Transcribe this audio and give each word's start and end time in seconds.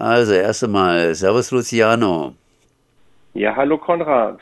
Also 0.00 0.32
erst 0.32 0.62
einmal, 0.62 1.12
Servus 1.12 1.50
Luciano. 1.50 2.36
Ja, 3.34 3.56
hallo 3.56 3.78
Konrad. 3.78 4.38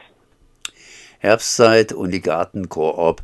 Herbstzeit 1.18 1.94
und 1.94 2.10
die 2.10 2.20
Gartenkoop 2.20 3.22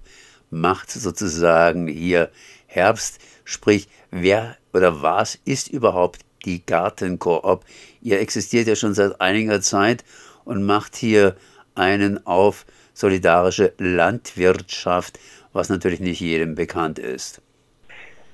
macht 0.49 0.91
sozusagen 0.91 1.89
hier 1.89 2.31
Herbst, 2.67 3.21
sprich, 3.45 3.87
wer 4.11 4.57
oder 4.73 5.03
was 5.03 5.39
ist 5.45 5.69
überhaupt 5.69 6.21
die 6.47 6.65
Gartenkoop? 6.65 7.67
Ihr 8.01 8.19
existiert 8.19 8.67
ja 8.67 8.77
schon 8.77 8.95
seit 8.95 9.21
einiger 9.21 9.61
Zeit 9.61 10.03
und 10.47 10.65
macht 10.65 10.97
hier 10.97 11.37
einen 11.75 12.27
auf 12.27 12.65
solidarische 12.95 13.75
Landwirtschaft, 13.77 15.19
was 15.53 15.69
natürlich 15.69 16.01
nicht 16.01 16.21
jedem 16.21 16.55
bekannt 16.55 16.99
ist. 16.99 17.43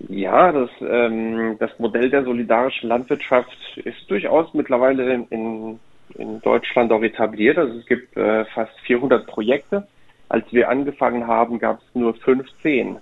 Ja, 0.01 0.53
das, 0.53 0.71
ähm, 0.81 1.57
das 1.59 1.77
Modell 1.79 2.09
der 2.09 2.25
solidarischen 2.25 2.89
Landwirtschaft 2.89 3.57
ist 3.77 4.09
durchaus 4.09 4.55
mittlerweile 4.55 5.27
in, 5.31 5.81
in 6.15 6.41
Deutschland 6.43 6.93
auch 6.93 7.03
etabliert. 7.03 7.59
Also 7.59 7.79
es 7.79 7.87
gibt 7.87 8.17
äh, 8.17 8.45
fast 8.47 8.79
400 8.81 9.27
Projekte. 9.27 9.89
Als 10.29 10.45
wir 10.53 10.69
angefangen 10.69 11.27
haben, 11.27 11.59
gab 11.59 11.79
es 11.79 11.95
nur 11.95 12.15
15. 12.15 12.99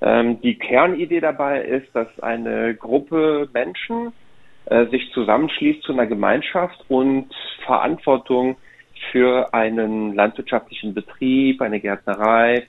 Ähm, 0.00 0.40
die 0.40 0.58
Kernidee 0.58 1.20
dabei 1.20 1.62
ist, 1.62 1.94
dass 1.94 2.08
eine 2.20 2.74
Gruppe 2.74 3.48
Menschen 3.52 4.12
äh, 4.66 4.86
sich 4.86 5.10
zusammenschließt 5.12 5.82
zu 5.82 5.92
einer 5.92 6.06
Gemeinschaft 6.06 6.84
und 6.88 7.32
Verantwortung 7.64 8.56
für 9.12 9.54
einen 9.54 10.14
landwirtschaftlichen 10.14 10.94
Betrieb, 10.94 11.62
eine 11.62 11.80
Gärtnerei 11.80 12.66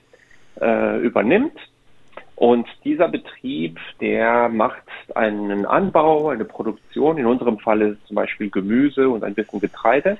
äh, 0.60 0.98
übernimmt. 1.00 1.58
Und 2.40 2.66
dieser 2.84 3.06
Betrieb, 3.08 3.78
der 4.00 4.48
macht 4.48 4.82
einen 5.14 5.66
Anbau, 5.66 6.30
eine 6.30 6.46
Produktion, 6.46 7.18
in 7.18 7.26
unserem 7.26 7.58
Fall 7.58 7.82
ist 7.82 8.06
zum 8.06 8.14
Beispiel 8.14 8.48
Gemüse 8.48 9.10
und 9.10 9.24
ein 9.24 9.34
bisschen 9.34 9.60
Getreide 9.60 10.16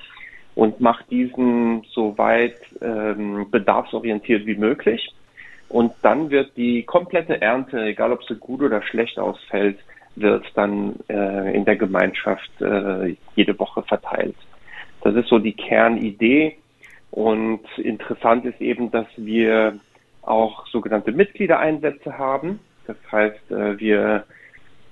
und 0.54 0.82
macht 0.82 1.10
diesen 1.10 1.82
so 1.90 2.18
weit 2.18 2.58
ähm, 2.82 3.50
bedarfsorientiert 3.50 4.44
wie 4.44 4.56
möglich. 4.56 5.14
Und 5.70 5.94
dann 6.02 6.28
wird 6.28 6.54
die 6.58 6.82
komplette 6.82 7.40
Ernte, 7.40 7.82
egal 7.84 8.12
ob 8.12 8.22
sie 8.24 8.34
gut 8.34 8.60
oder 8.60 8.82
schlecht 8.82 9.18
ausfällt, 9.18 9.78
wird 10.14 10.44
dann 10.56 10.96
äh, 11.08 11.56
in 11.56 11.64
der 11.64 11.76
Gemeinschaft 11.76 12.50
äh, 12.60 13.16
jede 13.34 13.58
Woche 13.58 13.82
verteilt. 13.84 14.36
Das 15.00 15.14
ist 15.14 15.28
so 15.28 15.38
die 15.38 15.54
Kernidee. 15.54 16.58
Und 17.12 17.62
interessant 17.78 18.44
ist 18.44 18.60
eben, 18.60 18.90
dass 18.90 19.06
wir 19.16 19.80
auch 20.30 20.66
sogenannte 20.68 21.12
Mitgliedereinsätze 21.12 22.16
haben. 22.16 22.60
Das 22.86 22.96
heißt, 23.10 23.50
äh, 23.50 23.78
wir 23.78 24.24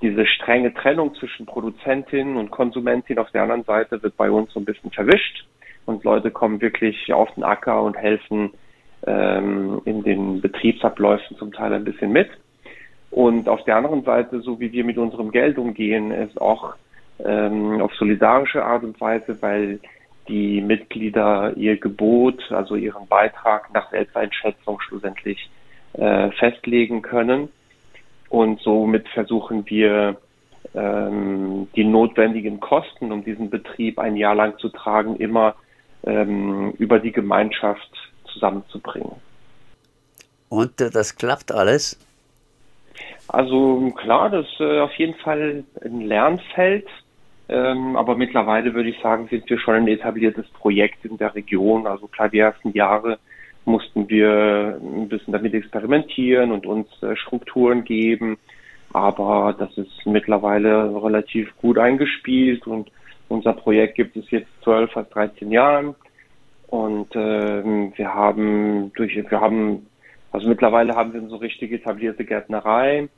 diese 0.02 0.26
strenge 0.26 0.72
Trennung 0.74 1.14
zwischen 1.14 1.46
Produzentin 1.46 2.36
und 2.36 2.50
Konsumentin 2.50 3.18
auf 3.18 3.30
der 3.32 3.42
anderen 3.42 3.64
Seite 3.64 4.02
wird 4.02 4.16
bei 4.16 4.30
uns 4.30 4.52
so 4.52 4.60
ein 4.60 4.64
bisschen 4.64 4.90
verwischt 4.90 5.44
und 5.86 6.04
Leute 6.04 6.30
kommen 6.30 6.60
wirklich 6.60 7.12
auf 7.12 7.32
den 7.34 7.42
Acker 7.42 7.82
und 7.82 7.96
helfen 7.96 8.50
ähm, 9.06 9.80
in 9.84 10.02
den 10.04 10.40
Betriebsabläufen 10.40 11.36
zum 11.36 11.52
Teil 11.52 11.72
ein 11.72 11.84
bisschen 11.84 12.12
mit. 12.12 12.28
Und 13.10 13.48
auf 13.48 13.64
der 13.64 13.76
anderen 13.76 14.04
Seite, 14.04 14.40
so 14.40 14.60
wie 14.60 14.70
wir 14.70 14.84
mit 14.84 14.98
unserem 14.98 15.30
Geld 15.30 15.58
umgehen, 15.58 16.10
ist 16.12 16.40
auch 16.40 16.74
ähm, 17.24 17.80
auf 17.80 17.92
solidarische 17.94 18.64
Art 18.64 18.84
und 18.84 19.00
Weise, 19.00 19.40
weil 19.40 19.80
die 20.28 20.60
Mitglieder 20.60 21.56
ihr 21.56 21.78
Gebot, 21.78 22.40
also 22.50 22.76
ihren 22.76 23.06
Beitrag 23.06 23.72
nach 23.72 23.90
Selbsteinschätzung 23.90 24.80
schlussendlich 24.80 25.50
äh, 25.94 26.30
festlegen 26.32 27.02
können. 27.02 27.48
Und 28.28 28.60
somit 28.60 29.08
versuchen 29.08 29.64
wir, 29.68 30.16
ähm, 30.74 31.68
die 31.74 31.84
notwendigen 31.84 32.60
Kosten, 32.60 33.10
um 33.10 33.24
diesen 33.24 33.50
Betrieb 33.50 33.98
ein 33.98 34.16
Jahr 34.16 34.34
lang 34.34 34.58
zu 34.58 34.68
tragen, 34.68 35.16
immer 35.16 35.54
ähm, 36.04 36.72
über 36.78 36.98
die 36.98 37.12
Gemeinschaft 37.12 37.90
zusammenzubringen. 38.32 39.12
Und 40.48 40.80
äh, 40.80 40.90
das 40.90 41.16
klappt 41.16 41.52
alles? 41.52 41.98
Also 43.28 43.92
klar, 43.96 44.30
das 44.30 44.46
ist 44.46 44.60
äh, 44.60 44.80
auf 44.80 44.92
jeden 44.94 45.14
Fall 45.14 45.64
ein 45.84 46.00
Lernfeld. 46.00 46.86
Ähm, 47.48 47.96
aber 47.96 48.16
mittlerweile 48.16 48.74
würde 48.74 48.90
ich 48.90 49.00
sagen, 49.00 49.26
sind 49.30 49.48
wir 49.48 49.58
schon 49.58 49.74
ein 49.74 49.88
etabliertes 49.88 50.46
Projekt 50.50 51.04
in 51.04 51.16
der 51.16 51.34
Region. 51.34 51.86
Also 51.86 52.06
klar, 52.06 52.28
die 52.28 52.38
ersten 52.38 52.72
Jahre 52.72 53.18
mussten 53.64 54.08
wir 54.08 54.78
ein 54.82 55.08
bisschen 55.08 55.32
damit 55.32 55.54
experimentieren 55.54 56.52
und 56.52 56.66
uns 56.66 56.88
äh, 57.02 57.16
Strukturen 57.16 57.84
geben. 57.84 58.38
Aber 58.92 59.54
das 59.58 59.76
ist 59.78 60.06
mittlerweile 60.06 61.02
relativ 61.02 61.54
gut 61.58 61.78
eingespielt 61.78 62.66
und 62.66 62.90
unser 63.28 63.52
Projekt 63.52 63.96
gibt 63.96 64.16
es 64.16 64.30
jetzt 64.30 64.48
zwölf, 64.62 64.90
fast 64.92 65.14
13 65.14 65.50
Jahren. 65.50 65.94
Und 66.68 67.08
ähm, 67.14 67.92
wir 67.96 68.14
haben 68.14 68.92
durch, 68.94 69.16
wir 69.16 69.40
haben, 69.40 69.86
also 70.32 70.48
mittlerweile 70.48 70.94
haben 70.94 71.14
wir 71.14 71.26
so 71.28 71.36
richtig 71.36 71.72
etablierte 71.72 72.24
Gärtnerei 72.24 73.00
äh, 73.00 73.08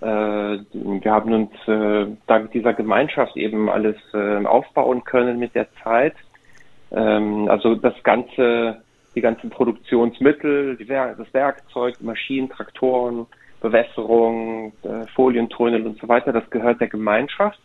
wir 0.00 1.12
haben 1.12 1.32
uns 1.32 1.68
äh, 1.68 2.06
dank 2.26 2.52
dieser 2.52 2.74
Gemeinschaft 2.74 3.36
eben 3.36 3.70
alles 3.70 3.96
äh, 4.12 4.44
aufbauen 4.44 5.04
können 5.04 5.38
mit 5.38 5.54
der 5.54 5.68
Zeit. 5.82 6.14
Ähm, 6.92 7.48
also 7.48 7.74
das 7.74 7.94
ganze, 8.02 8.82
die 9.14 9.20
ganzen 9.20 9.50
Produktionsmittel, 9.50 10.76
das 10.76 11.32
Werkzeug, 11.32 11.94
Maschinen, 12.00 12.50
Traktoren, 12.50 13.26
Bewässerung, 13.60 14.72
äh, 14.82 15.06
Folientunnel 15.14 15.86
und 15.86 15.98
so 16.00 16.08
weiter, 16.08 16.32
das 16.32 16.48
gehört 16.50 16.80
der 16.80 16.88
Gemeinschaft. 16.88 17.58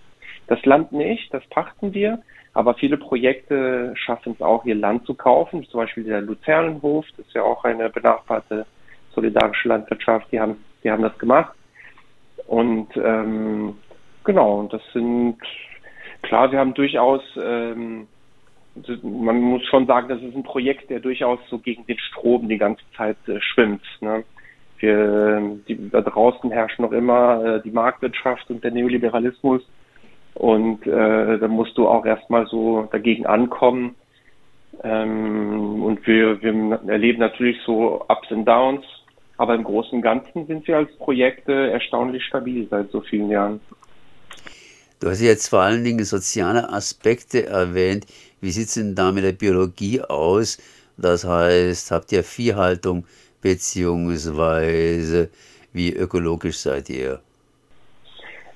Das 0.48 0.64
Land 0.66 0.92
nicht, 0.92 1.34
das 1.34 1.46
pachten 1.50 1.94
wir, 1.94 2.22
aber 2.54 2.74
viele 2.74 2.98
Projekte 2.98 3.94
schaffen 3.96 4.34
es 4.34 4.42
auch, 4.42 4.66
ihr 4.66 4.76
Land 4.76 5.06
zu 5.06 5.14
kaufen. 5.14 5.66
Zum 5.70 5.80
Beispiel 5.80 6.04
der 6.04 6.22
Luzernenhof, 6.22 7.06
das 7.18 7.26
ist 7.28 7.36
ja 7.36 7.44
auch 7.44 7.64
eine 7.64 7.90
benachbarte 7.90 8.66
solidarische 9.14 9.68
Landwirtschaft, 9.68 10.32
die 10.32 10.40
haben, 10.40 10.58
die 10.84 10.92
haben 10.92 11.04
das 11.04 11.18
gemacht. 11.18 11.54
Und 12.52 12.90
ähm, 12.98 13.76
genau, 14.26 14.68
das 14.70 14.82
sind 14.92 15.38
klar, 16.22 16.52
wir 16.52 16.60
haben 16.60 16.74
durchaus, 16.74 17.22
ähm, 17.42 18.08
man 19.04 19.40
muss 19.40 19.64
schon 19.68 19.88
sagen, 19.88 20.10
das 20.10 20.22
ist 20.22 20.36
ein 20.36 20.44
Projekt, 20.44 20.90
der 20.90 21.00
durchaus 21.00 21.40
so 21.50 21.60
gegen 21.60 21.86
den 21.86 21.98
Strom 21.98 22.50
die 22.50 22.58
ganze 22.58 22.84
Zeit 22.98 23.16
äh, 23.30 23.40
schwimmt. 23.40 23.86
Ne? 24.02 24.26
Wir, 24.80 25.60
die, 25.66 25.90
da 25.92 26.02
draußen 26.02 26.52
herrscht 26.52 26.78
noch 26.80 26.92
immer 26.92 27.42
äh, 27.42 27.62
die 27.62 27.72
Marktwirtschaft 27.72 28.50
und 28.50 28.62
der 28.66 28.72
Neoliberalismus. 28.72 29.62
Und 30.34 30.86
äh, 30.86 31.40
da 31.40 31.48
musst 31.48 31.78
du 31.78 31.88
auch 31.88 32.06
erstmal 32.06 32.48
so 32.48 32.90
dagegen 32.92 33.26
ankommen. 33.26 33.96
Ähm, 34.84 35.84
und 35.84 36.06
wir, 36.06 36.42
wir 36.42 36.82
erleben 36.90 37.20
natürlich 37.20 37.62
so 37.66 38.04
Ups 38.10 38.30
und 38.30 38.44
Downs. 38.44 38.84
Aber 39.42 39.56
im 39.56 39.64
Großen 39.64 39.94
und 39.94 40.04
Ganzen 40.04 40.46
sind 40.46 40.68
wir 40.68 40.78
als 40.78 40.96
Projekte 40.98 41.72
erstaunlich 41.72 42.24
stabil 42.24 42.68
seit 42.70 42.92
so 42.92 43.02
vielen 43.02 43.32
Jahren. 43.32 43.60
Du 45.00 45.10
hast 45.10 45.20
jetzt 45.20 45.48
vor 45.48 45.62
allen 45.62 45.84
Dingen 45.84 46.06
soziale 46.06 46.70
Aspekte 46.72 47.48
erwähnt. 47.48 48.06
Wie 48.40 48.52
sieht 48.52 48.68
es 48.68 48.76
denn 48.76 48.94
da 48.94 49.12
mit 49.12 49.24
der 49.24 49.32
Biologie 49.32 50.00
aus? 50.00 50.60
Das 50.96 51.26
heißt, 51.26 51.90
habt 51.90 52.12
ihr 52.12 52.24
Viehhaltung 52.24 53.08
beziehungsweise 53.42 55.32
wie 55.74 55.92
ökologisch 55.92 56.58
seid 56.58 56.92
ihr? 56.92 57.20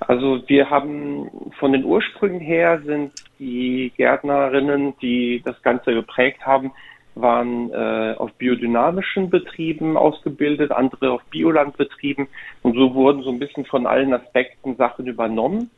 Also 0.01 0.47
wir 0.47 0.69
haben 0.69 1.51
von 1.57 1.73
den 1.73 1.83
Ursprüngen 1.83 2.41
her 2.41 2.79
sind 2.85 3.11
die 3.39 3.91
Gärtnerinnen, 3.97 4.93
die 5.01 5.41
das 5.43 5.59
Ganze 5.63 5.95
geprägt 5.95 6.45
haben, 6.45 6.73
waren 7.15 7.71
äh, 7.71 8.15
auf 8.17 8.33
biodynamischen 8.33 9.29
Betrieben 9.29 9.97
ausgebildet, 9.97 10.71
andere 10.71 11.11
auf 11.11 11.23
Biolandbetrieben 11.31 12.27
und 12.61 12.75
so 12.75 12.93
wurden 12.93 13.23
so 13.23 13.31
ein 13.31 13.39
bisschen 13.39 13.65
von 13.65 13.87
allen 13.87 14.13
Aspekten 14.13 14.75
Sachen 14.75 15.07
übernommen. 15.07 15.71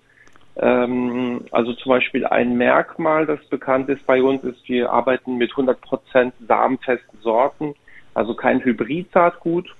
Ähm, 0.57 1.45
also 1.51 1.73
zum 1.73 1.91
Beispiel 1.91 2.25
ein 2.25 2.57
Merkmal, 2.57 3.27
das 3.27 3.43
bekannt 3.45 3.89
ist 3.89 4.05
bei 4.07 4.21
uns, 4.21 4.43
ist, 4.43 4.67
wir 4.67 4.91
arbeiten 4.91 5.37
mit 5.37 5.51
100% 5.51 6.31
samenfesten 6.47 7.19
Sorten, 7.21 7.75
also 8.15 8.33
kein 8.33 8.63
Hybrid-Saatgut. 8.63 9.73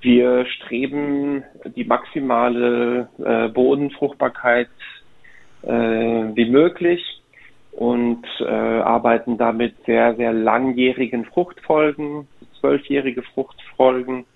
Wir 0.00 0.46
streben 0.46 1.44
die 1.76 1.84
maximale 1.84 3.08
äh, 3.18 3.48
Bodenfruchtbarkeit 3.48 4.70
äh, 5.62 5.68
wie 5.68 6.48
möglich 6.48 7.19
und 7.80 8.26
äh, 8.40 8.44
arbeiten 8.44 9.38
damit 9.38 9.74
sehr, 9.86 10.14
sehr 10.16 10.34
langjährigen 10.34 11.24
Fruchtfolgen, 11.24 12.28
zwölfjährige 12.60 13.22
Fruchtfolgen. 13.22 14.26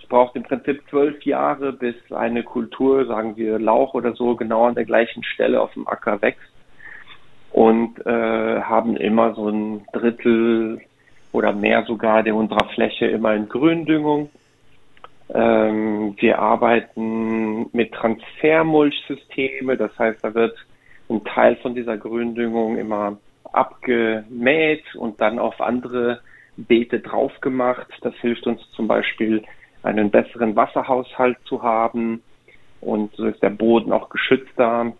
Es 0.00 0.08
braucht 0.08 0.34
im 0.34 0.44
Prinzip 0.44 0.80
zwölf 0.88 1.22
Jahre, 1.26 1.74
bis 1.74 1.94
eine 2.10 2.42
Kultur, 2.42 3.04
sagen 3.04 3.36
wir 3.36 3.58
Lauch 3.58 3.92
oder 3.92 4.14
so, 4.14 4.34
genau 4.34 4.64
an 4.64 4.76
der 4.76 4.86
gleichen 4.86 5.22
Stelle 5.24 5.60
auf 5.60 5.74
dem 5.74 5.86
Acker 5.86 6.22
wächst 6.22 6.50
und 7.52 8.00
äh, 8.06 8.62
haben 8.62 8.96
immer 8.96 9.34
so 9.34 9.50
ein 9.50 9.84
Drittel 9.92 10.80
oder 11.32 11.52
mehr 11.52 11.84
sogar 11.84 12.22
der 12.22 12.34
unserer 12.34 12.66
Fläche 12.70 13.08
immer 13.08 13.34
in 13.34 13.50
Gründüngung. 13.50 14.30
Ähm, 15.34 16.16
wir 16.18 16.38
arbeiten 16.38 17.68
mit 17.74 17.92
Transfermulchsysteme, 17.92 19.76
das 19.76 19.90
heißt, 19.98 20.24
da 20.24 20.32
wird 20.32 20.56
einen 21.08 21.24
Teil 21.24 21.56
von 21.56 21.74
dieser 21.74 21.96
Gründüngung 21.96 22.78
immer 22.78 23.18
abgemäht 23.52 24.82
und 24.96 25.20
dann 25.20 25.38
auf 25.38 25.60
andere 25.60 26.20
Beete 26.56 27.00
drauf 27.00 27.32
gemacht. 27.40 27.86
Das 28.02 28.14
hilft 28.16 28.46
uns 28.46 28.60
zum 28.72 28.88
Beispiel, 28.88 29.42
einen 29.82 30.10
besseren 30.10 30.56
Wasserhaushalt 30.56 31.38
zu 31.44 31.62
haben 31.62 32.22
und 32.80 33.14
so 33.14 33.26
ist 33.26 33.42
der 33.42 33.50
Boden 33.50 33.92
auch 33.92 34.08
geschützter. 34.08 34.92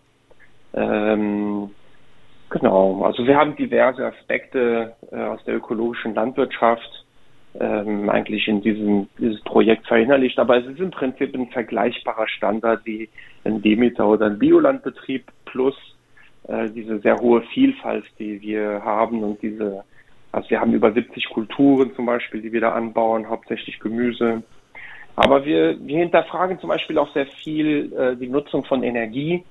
Ähm, 0.73 1.71
genau, 2.49 3.03
also 3.03 3.25
wir 3.27 3.35
haben 3.37 3.55
diverse 3.55 4.05
Aspekte 4.05 4.95
äh, 5.11 5.15
aus 5.15 5.43
der 5.45 5.57
ökologischen 5.57 6.15
Landwirtschaft 6.15 7.05
ähm, 7.59 8.09
eigentlich 8.09 8.47
in 8.47 8.61
diesem 8.61 9.07
dieses 9.17 9.41
Projekt 9.41 9.87
verinnerlicht, 9.87 10.39
aber 10.39 10.57
es 10.57 10.65
ist 10.65 10.79
im 10.79 10.91
Prinzip 10.91 11.33
ein 11.33 11.47
vergleichbarer 11.47 12.27
Standard 12.27 12.85
wie 12.85 13.09
ein 13.43 13.61
Demeter 13.61 14.07
oder 14.07 14.27
ein 14.27 14.39
Biolandbetrieb 14.39 15.25
plus 15.45 15.75
äh, 16.57 16.69
diese 16.69 16.99
sehr 16.99 17.17
hohe 17.17 17.41
Vielfalt, 17.53 18.05
die 18.19 18.41
wir 18.41 18.81
haben 18.83 19.23
und 19.23 19.41
diese, 19.41 19.83
also 20.31 20.49
wir 20.49 20.59
haben 20.59 20.73
über 20.73 20.91
70 20.91 21.29
Kulturen 21.29 21.93
zum 21.95 22.05
Beispiel, 22.05 22.41
die 22.41 22.51
wir 22.51 22.61
da 22.61 22.71
anbauen, 22.73 23.29
hauptsächlich 23.29 23.79
Gemüse. 23.79 24.43
Aber 25.15 25.45
wir, 25.45 25.77
wir 25.79 25.97
hinterfragen 25.97 26.59
zum 26.59 26.69
Beispiel 26.69 26.97
auch 26.97 27.11
sehr 27.13 27.25
viel 27.25 27.91
äh, 27.93 28.15
die 28.15 28.27
Nutzung 28.27 28.63
von 28.65 28.83
Energie. 28.83 29.43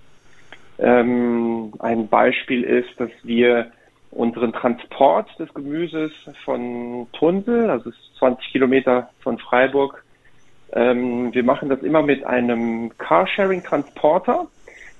Ähm, 0.78 1.72
ein 1.78 2.08
Beispiel 2.08 2.62
ist, 2.62 3.00
dass 3.00 3.10
wir 3.22 3.72
unseren 4.10 4.52
Transport 4.52 5.28
des 5.38 5.52
Gemüses 5.52 6.12
von 6.44 7.06
Tunsel, 7.12 7.70
also 7.70 7.90
20 8.18 8.52
Kilometer 8.52 9.10
von 9.20 9.38
Freiburg, 9.38 10.04
ähm, 10.72 11.32
wir 11.32 11.44
machen 11.44 11.68
das 11.68 11.82
immer 11.82 12.02
mit 12.02 12.24
einem 12.24 12.90
Carsharing-Transporter. 12.98 14.46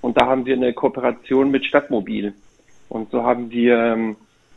Und 0.00 0.20
da 0.20 0.26
haben 0.26 0.46
wir 0.46 0.54
eine 0.54 0.72
Kooperation 0.72 1.50
mit 1.50 1.64
Stadtmobil. 1.64 2.34
Und 2.88 3.10
so 3.10 3.22
haben 3.22 3.50
wir, 3.50 4.16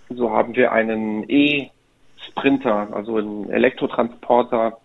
so 0.09 0.31
haben 0.31 0.55
wir 0.55 0.71
einen 0.71 1.25
E-Sprinter, 1.27 2.89
also 2.91 3.17
einen 3.17 3.49
Elektrotransporter 3.49 4.77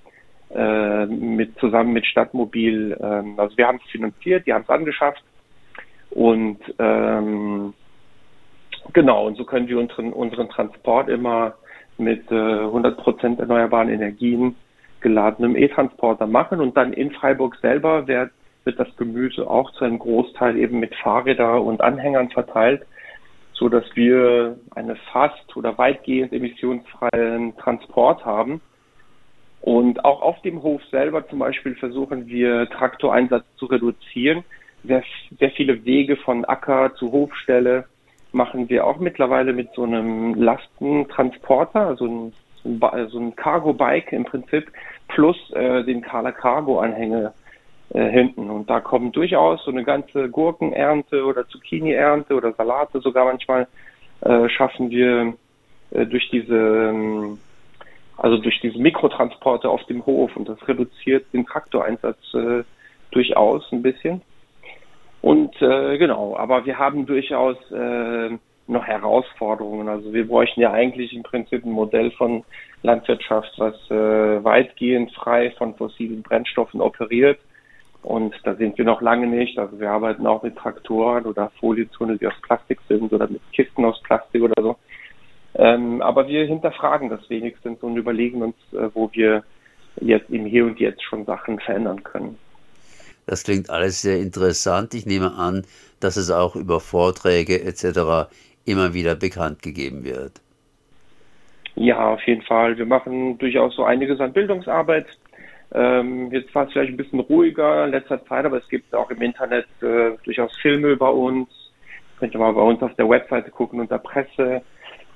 äh, 0.54 1.06
mit 1.06 1.58
zusammen 1.58 1.92
mit 1.92 2.06
Stadtmobil. 2.06 2.96
Ähm, 3.00 3.34
also 3.38 3.56
wir 3.56 3.66
haben 3.66 3.80
es 3.84 3.90
finanziert, 3.90 4.46
die 4.46 4.52
haben 4.52 4.62
es 4.62 4.70
angeschafft. 4.70 5.22
Und 6.10 6.58
ähm, 6.78 7.74
genau, 8.92 9.26
und 9.26 9.36
so 9.36 9.44
können 9.44 9.68
wir 9.68 9.78
unseren, 9.78 10.12
unseren 10.12 10.48
Transport 10.48 11.08
immer 11.08 11.54
mit 11.98 12.30
äh, 12.30 12.34
100% 12.34 13.38
erneuerbaren 13.38 13.88
Energien 13.88 14.56
geladenem 15.00 15.56
E-Transporter 15.56 16.26
machen 16.26 16.60
und 16.60 16.76
dann 16.76 16.92
in 16.92 17.10
Freiburg 17.10 17.56
selber 17.60 18.06
wird 18.06 18.30
wird 18.64 18.78
das 18.78 18.94
Gemüse 18.96 19.48
auch 19.48 19.70
zu 19.72 19.84
einem 19.84 19.98
Großteil 19.98 20.56
eben 20.56 20.80
mit 20.80 20.94
Fahrräder 20.96 21.62
und 21.62 21.80
Anhängern 21.80 22.30
verteilt, 22.30 22.86
so 23.52 23.68
dass 23.68 23.84
wir 23.94 24.56
eine 24.74 24.96
fast 25.12 25.56
oder 25.56 25.78
weitgehend 25.78 26.32
emissionsfreien 26.32 27.56
Transport 27.56 28.24
haben. 28.24 28.60
Und 29.60 30.04
auch 30.04 30.20
auf 30.20 30.42
dem 30.42 30.62
Hof 30.62 30.82
selber 30.90 31.26
zum 31.28 31.38
Beispiel 31.38 31.74
versuchen 31.76 32.26
wir 32.26 32.68
Traktoreinsatz 32.68 33.44
zu 33.56 33.66
reduzieren. 33.66 34.44
Sehr, 34.82 35.02
sehr 35.38 35.50
viele 35.52 35.84
Wege 35.84 36.16
von 36.16 36.44
Acker 36.44 36.94
zu 36.96 37.12
Hofstelle 37.12 37.86
machen 38.32 38.68
wir 38.68 38.86
auch 38.86 38.98
mittlerweile 38.98 39.52
mit 39.52 39.70
so 39.74 39.84
einem 39.84 40.34
Lastentransporter, 40.34 41.86
also 41.86 42.06
ein, 42.06 42.32
so 42.62 43.18
ein 43.18 43.36
Cargo-Bike 43.36 44.12
im 44.12 44.24
Prinzip, 44.24 44.70
plus 45.08 45.36
äh, 45.52 45.84
den 45.84 46.02
Carla 46.02 46.32
Cargo-Anhänger 46.32 47.32
äh, 47.94 48.10
hinten. 48.10 48.50
Und 48.50 48.68
da 48.68 48.80
kommen 48.80 49.12
durchaus 49.12 49.64
so 49.64 49.70
eine 49.70 49.84
ganze 49.84 50.28
Gurkenernte 50.28 51.24
oder 51.24 51.46
Zucchini-Ernte 51.46 52.34
oder 52.34 52.52
Salate 52.52 53.00
sogar 53.00 53.24
manchmal 53.24 53.68
äh, 54.22 54.48
schaffen 54.48 54.90
wir 54.90 55.34
äh, 55.92 56.04
durch 56.04 56.28
diese 56.28 56.56
ähm, 56.56 57.38
also 58.16 58.38
durch 58.38 58.60
diese 58.60 58.78
Mikrotransporte 58.80 59.68
auf 59.68 59.84
dem 59.84 60.04
Hof 60.06 60.36
und 60.36 60.48
das 60.48 60.58
reduziert 60.66 61.26
den 61.32 61.46
Traktoreinsatz 61.46 62.18
äh, 62.34 62.64
durchaus 63.12 63.62
ein 63.70 63.82
bisschen. 63.82 64.22
Und 65.22 65.54
äh, 65.62 65.96
genau, 65.96 66.36
aber 66.36 66.66
wir 66.66 66.78
haben 66.78 67.06
durchaus 67.06 67.56
noch 68.66 68.86
Herausforderungen. 68.86 69.88
Also 69.88 70.12
wir 70.12 70.26
bräuchten 70.26 70.60
ja 70.60 70.72
eigentlich 70.72 71.12
im 71.12 71.22
Prinzip 71.22 71.64
ein 71.64 71.70
Modell 71.70 72.10
von 72.12 72.44
Landwirtschaft, 72.82 73.52
was 73.58 73.74
äh, 73.88 74.42
weitgehend 74.42 75.12
frei 75.12 75.52
von 75.52 75.76
fossilen 75.76 76.22
Brennstoffen 76.22 76.80
operiert 76.80 77.38
und 78.04 78.34
da 78.44 78.54
sind 78.54 78.76
wir 78.76 78.84
noch 78.84 79.00
lange 79.00 79.26
nicht. 79.26 79.58
Also 79.58 79.80
wir 79.80 79.90
arbeiten 79.90 80.26
auch 80.26 80.42
mit 80.42 80.56
Traktoren 80.56 81.24
oder 81.24 81.50
Folienzone, 81.58 82.18
die 82.18 82.26
aus 82.26 82.40
Plastik 82.42 82.78
sind 82.88 83.12
oder 83.12 83.26
mit 83.28 83.40
Kisten 83.52 83.84
aus 83.84 84.00
Plastik 84.02 84.42
oder 84.42 84.62
so. 84.62 84.76
Ähm, 85.56 86.02
aber 86.02 86.28
wir 86.28 86.46
hinterfragen 86.46 87.08
das 87.08 87.28
wenigstens 87.30 87.82
und 87.82 87.96
überlegen 87.96 88.42
uns, 88.42 88.56
äh, 88.72 88.90
wo 88.92 89.08
wir 89.12 89.44
jetzt 90.00 90.28
im 90.28 90.44
Hier 90.44 90.66
und 90.66 90.78
Jetzt 90.78 91.02
schon 91.02 91.24
Sachen 91.24 91.58
verändern 91.60 92.02
können. 92.02 92.38
Das 93.26 93.44
klingt 93.44 93.70
alles 93.70 94.02
sehr 94.02 94.18
interessant. 94.18 94.92
Ich 94.92 95.06
nehme 95.06 95.34
an, 95.34 95.64
dass 96.00 96.16
es 96.16 96.30
auch 96.30 96.56
über 96.56 96.80
Vorträge 96.80 97.62
etc. 97.62 98.28
immer 98.66 98.92
wieder 98.92 99.14
bekannt 99.14 99.62
gegeben 99.62 100.04
wird. 100.04 100.42
Ja, 101.76 102.10
auf 102.10 102.22
jeden 102.26 102.42
Fall. 102.42 102.76
Wir 102.76 102.86
machen 102.86 103.38
durchaus 103.38 103.74
so 103.76 103.84
einiges 103.84 104.20
an 104.20 104.32
Bildungsarbeit. 104.32 105.06
Ähm, 105.74 106.30
jetzt 106.30 106.54
war 106.54 106.66
es 106.66 106.72
vielleicht 106.72 106.92
ein 106.92 106.96
bisschen 106.96 107.20
ruhiger 107.20 107.84
in 107.84 107.90
letzter 107.90 108.24
Zeit, 108.26 108.44
aber 108.44 108.58
es 108.58 108.68
gibt 108.68 108.94
auch 108.94 109.10
im 109.10 109.20
Internet 109.20 109.66
äh, 109.82 110.12
durchaus 110.22 110.56
Filme 110.58 110.88
über 110.88 111.12
uns. 111.12 111.48
Könnt 112.18 112.32
ihr 112.32 112.38
mal 112.38 112.52
bei 112.52 112.62
uns 112.62 112.80
auf 112.80 112.94
der 112.94 113.08
Webseite 113.08 113.50
gucken 113.50 113.80
unter 113.80 113.98
Presse. 113.98 114.62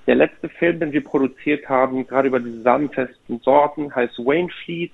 Der 0.09 0.17
letzte 0.17 0.49
Film, 0.49 0.81
den 0.81 0.93
wir 0.93 1.05
produziert 1.05 1.69
haben, 1.69 2.07
gerade 2.07 2.29
über 2.29 2.41
diese 2.41 2.63
samenfesten 2.63 3.41
Sorten, 3.41 3.95
heißt 3.95 4.19
Wayne 4.19 4.49
Fleet. 4.65 4.93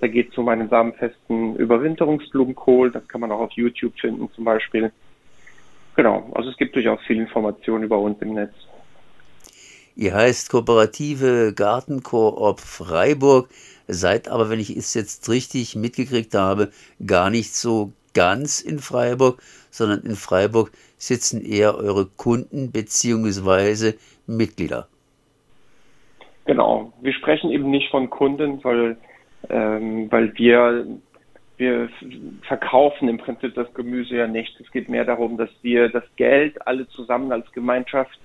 Da 0.00 0.08
geht 0.08 0.32
es 0.32 0.38
um 0.38 0.48
einen 0.48 0.68
samenfesten 0.68 1.56
Überwinterungsblumenkohl. 1.56 2.90
Das 2.90 3.08
kann 3.08 3.22
man 3.22 3.32
auch 3.32 3.40
auf 3.40 3.52
YouTube 3.52 3.98
finden 3.98 4.28
zum 4.32 4.44
Beispiel. 4.44 4.92
Genau, 5.94 6.30
also 6.34 6.50
es 6.50 6.56
gibt 6.58 6.76
durchaus 6.76 7.00
viele 7.06 7.22
Informationen 7.22 7.84
über 7.84 7.98
uns 7.98 8.20
im 8.20 8.34
Netz. 8.34 8.52
Ihr 9.94 10.12
heißt 10.12 10.50
Kooperative 10.50 11.54
Gartenkoop 11.54 12.60
Freiburg 12.60 13.48
seid 13.88 14.28
aber, 14.28 14.50
wenn 14.50 14.60
ich 14.60 14.76
es 14.76 14.94
jetzt 14.94 15.28
richtig 15.28 15.76
mitgekriegt 15.76 16.34
habe, 16.34 16.70
gar 17.04 17.30
nicht 17.30 17.54
so 17.54 17.92
ganz 18.14 18.60
in 18.60 18.78
Freiburg, 18.78 19.42
sondern 19.70 20.00
in 20.00 20.16
Freiburg 20.16 20.72
sitzen 20.96 21.44
eher 21.44 21.76
eure 21.76 22.06
Kunden 22.06 22.72
bzw. 22.72 23.92
Mitglieder. 24.26 24.88
Genau, 26.46 26.92
wir 27.00 27.12
sprechen 27.12 27.50
eben 27.50 27.70
nicht 27.70 27.90
von 27.90 28.08
Kunden, 28.08 28.62
weil, 28.64 28.96
ähm, 29.50 30.10
weil 30.10 30.32
wir, 30.38 30.86
wir 31.56 31.88
verkaufen 32.42 33.08
im 33.08 33.18
Prinzip 33.18 33.54
das 33.54 33.72
Gemüse 33.74 34.16
ja 34.16 34.26
nicht. 34.26 34.58
Es 34.60 34.70
geht 34.70 34.88
mehr 34.88 35.04
darum, 35.04 35.36
dass 35.36 35.50
wir 35.62 35.88
das 35.88 36.04
Geld 36.16 36.66
alle 36.66 36.88
zusammen 36.88 37.32
als 37.32 37.50
Gemeinschaft 37.52 38.18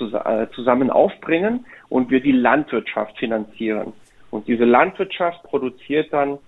äh, 0.00 0.46
zusammen 0.54 0.90
aufbringen 0.90 1.66
und 1.88 2.10
wir 2.10 2.20
die 2.20 2.32
Landwirtschaft 2.32 3.16
finanzieren. 3.18 3.92
Und 4.34 4.48
diese 4.48 4.64
Landwirtschaft 4.64 5.44
produziert 5.44 6.12
dann 6.12 6.38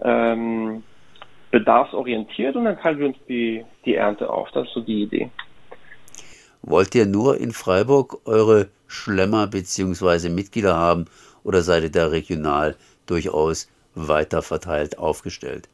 ähm, 0.00 0.82
bedarfsorientiert 1.50 2.56
und 2.56 2.64
dann 2.64 2.78
teilen 2.80 2.98
wir 2.98 3.06
uns 3.08 3.18
die, 3.28 3.62
die 3.84 3.96
Ernte 3.96 4.30
auf. 4.30 4.50
Das 4.52 4.66
ist 4.66 4.72
so 4.72 4.80
die 4.80 5.02
Idee. 5.02 5.30
Wollt 6.62 6.94
ihr 6.94 7.04
nur 7.04 7.38
in 7.38 7.52
Freiburg 7.52 8.22
eure 8.24 8.70
Schlemmer 8.86 9.46
bzw. 9.46 10.30
Mitglieder 10.30 10.74
haben 10.74 11.04
oder 11.44 11.60
seid 11.60 11.82
ihr 11.82 11.90
da 11.90 12.06
regional 12.06 12.76
durchaus 13.06 13.70
weiter 13.94 14.40
verteilt 14.40 14.96
aufgestellt? 14.98 15.68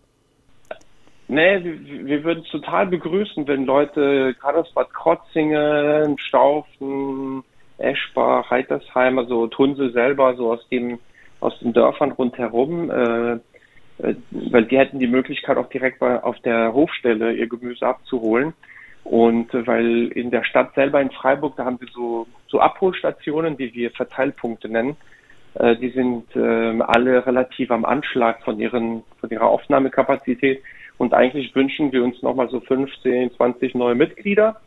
Nee, 1.29 1.63
wir, 1.63 2.05
wir 2.05 2.25
würden 2.25 2.43
es 2.45 2.51
total 2.51 2.89
begrüßen, 2.89 3.47
wenn 3.47 3.65
Leute 3.65 4.35
gerade 4.41 4.59
aus 4.59 4.73
Bad 4.73 4.93
Krotzingen, 4.93 6.19
Staufen, 6.19 7.45
Eschbach, 7.79 8.51
Heitersheim, 8.51 9.21
also 9.21 9.47
Tunse 9.47 9.93
selber, 9.93 10.35
so 10.35 10.51
aus 10.51 10.69
dem 10.71 10.99
aus 11.41 11.59
den 11.61 11.73
Dörfern 11.73 12.13
rundherum, 12.13 12.91
äh, 12.91 13.33
äh, 13.33 14.15
weil 14.31 14.65
die 14.65 14.79
hätten 14.79 14.99
die 14.99 15.07
Möglichkeit 15.07 15.57
auch 15.57 15.69
direkt 15.69 15.99
bei, 15.99 16.23
auf 16.23 16.39
der 16.41 16.73
Hofstelle 16.73 17.33
ihr 17.33 17.49
Gemüse 17.49 17.87
abzuholen. 17.87 18.53
Und 19.05 19.53
äh, 19.55 19.67
weil 19.67 20.09
in 20.09 20.31
der 20.31 20.45
Stadt 20.45 20.75
selber 20.75 21.01
in 21.01 21.11
Freiburg, 21.11 21.57
da 21.57 21.65
haben 21.65 21.81
wir 21.81 21.89
so, 21.93 22.27
so 22.49 22.61
Abholstationen, 22.61 23.57
die 23.57 23.75
wir 23.75 23.91
Verteilpunkte 23.91 24.69
nennen. 24.69 24.97
Äh, 25.55 25.77
die 25.77 25.91
sind 25.91 26.25
äh, 26.37 26.81
alle 26.83 27.27
relativ 27.27 27.71
am 27.71 27.85
Anschlag 27.85 28.43
von, 28.45 28.61
ihren, 28.61 29.03
von 29.19 29.31
ihrer 29.31 29.47
Aufnahmekapazität. 29.47 30.63
Und 30.99 31.15
eigentlich 31.15 31.55
wünschen 31.55 31.93
wir 31.93 32.05
uns 32.05 32.21
nochmal 32.23 32.51
so 32.51 32.61
15, 32.61 33.33
20 33.33 33.75
neue 33.75 33.95
Mitglieder. 33.95 34.61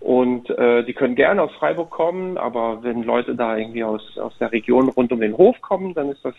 Und 0.00 0.48
äh, 0.50 0.84
die 0.84 0.94
können 0.94 1.16
gerne 1.16 1.42
aus 1.42 1.52
Freiburg 1.58 1.90
kommen, 1.90 2.38
aber 2.38 2.82
wenn 2.82 3.02
Leute 3.02 3.34
da 3.34 3.56
irgendwie 3.56 3.82
aus, 3.82 4.16
aus 4.18 4.32
der 4.38 4.52
Region 4.52 4.88
rund 4.88 5.10
um 5.10 5.20
den 5.20 5.36
Hof 5.36 5.60
kommen, 5.60 5.92
dann 5.94 6.10
ist 6.10 6.24
das 6.24 6.34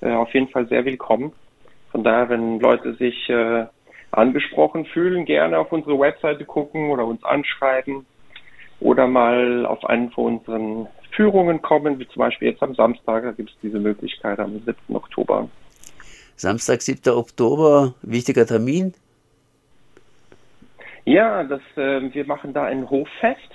äh, 0.00 0.12
auf 0.12 0.32
jeden 0.34 0.48
Fall 0.48 0.68
sehr 0.68 0.84
willkommen. 0.84 1.32
Von 1.92 2.04
daher, 2.04 2.28
wenn 2.28 2.60
Leute 2.60 2.94
sich 2.94 3.28
äh, 3.30 3.66
angesprochen 4.10 4.84
fühlen, 4.84 5.24
gerne 5.24 5.58
auf 5.58 5.72
unsere 5.72 5.98
Webseite 5.98 6.44
gucken 6.44 6.90
oder 6.90 7.06
uns 7.06 7.24
anschreiben 7.24 8.04
oder 8.80 9.06
mal 9.06 9.66
auf 9.66 9.84
einen 9.84 10.10
von 10.10 10.38
unseren 10.38 10.88
Führungen 11.12 11.62
kommen, 11.62 11.98
wie 11.98 12.08
zum 12.08 12.20
Beispiel 12.20 12.48
jetzt 12.48 12.62
am 12.62 12.74
Samstag, 12.74 13.24
da 13.24 13.32
gibt 13.32 13.50
es 13.50 13.56
diese 13.62 13.78
Möglichkeit 13.78 14.38
am 14.38 14.60
7. 14.64 14.74
Oktober. 14.94 15.48
Samstag, 16.36 16.80
7. 16.80 17.12
Oktober, 17.12 17.94
wichtiger 18.02 18.46
Termin? 18.46 18.94
Ja, 21.04 21.42
das, 21.44 21.60
äh, 21.76 22.12
wir 22.12 22.26
machen 22.26 22.52
da 22.52 22.64
ein 22.64 22.88
Hoffest. 22.90 23.50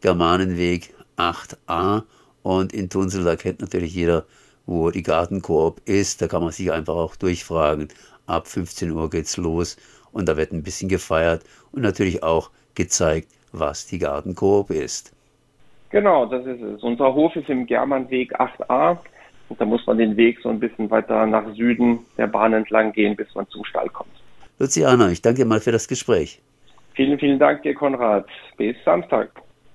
Germanenweg 0.00 0.92
8a. 1.16 2.02
Und 2.44 2.74
in 2.74 2.90
Tunsel, 2.90 3.24
da 3.24 3.36
kennt 3.36 3.60
natürlich 3.60 3.94
jeder, 3.94 4.26
wo 4.66 4.90
die 4.90 5.02
Gartenkoop 5.02 5.80
ist. 5.86 6.22
Da 6.22 6.28
kann 6.28 6.42
man 6.42 6.52
sich 6.52 6.70
einfach 6.70 6.94
auch 6.94 7.16
durchfragen. 7.16 7.88
Ab 8.26 8.46
15 8.46 8.90
Uhr 8.92 9.10
geht's 9.10 9.36
los 9.38 9.76
und 10.12 10.28
da 10.28 10.36
wird 10.36 10.52
ein 10.52 10.62
bisschen 10.62 10.88
gefeiert 10.88 11.42
und 11.72 11.82
natürlich 11.82 12.22
auch 12.22 12.50
gezeigt, 12.74 13.28
was 13.52 13.86
die 13.86 13.98
Gartenkoop 13.98 14.70
ist. 14.70 15.12
Genau, 15.90 16.26
das 16.26 16.44
ist 16.44 16.60
es. 16.60 16.82
Unser 16.82 17.14
Hof 17.14 17.34
ist 17.34 17.48
im 17.48 17.66
Germanweg 17.66 18.38
8a 18.38 18.98
und 19.48 19.60
da 19.60 19.64
muss 19.64 19.86
man 19.86 19.98
den 19.98 20.16
Weg 20.16 20.38
so 20.42 20.50
ein 20.50 20.60
bisschen 20.60 20.90
weiter 20.90 21.26
nach 21.26 21.54
Süden 21.54 22.00
der 22.18 22.26
Bahn 22.26 22.52
entlang 22.52 22.92
gehen, 22.92 23.16
bis 23.16 23.34
man 23.34 23.48
zum 23.48 23.64
Stall 23.64 23.88
kommt. 23.88 24.10
Luciana, 24.58 25.10
ich 25.10 25.22
danke 25.22 25.42
dir 25.42 25.46
mal 25.46 25.60
für 25.60 25.72
das 25.72 25.88
Gespräch. 25.88 26.42
Vielen, 26.94 27.18
vielen 27.18 27.38
Dank 27.38 27.62
dir, 27.62 27.74
Konrad. 27.74 28.26
Bis 28.56 28.76
Samstag. 28.84 29.30